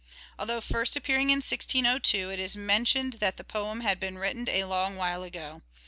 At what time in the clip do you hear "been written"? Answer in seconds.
3.99-4.49